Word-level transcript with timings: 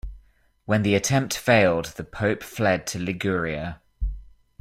When 0.65 0.81
the 0.81 0.95
attempt 0.95 1.37
failed 1.37 1.93
the 1.95 2.03
Pope 2.03 2.41
fled 2.41 2.87
to 2.87 2.97
Liguria. 2.97 3.81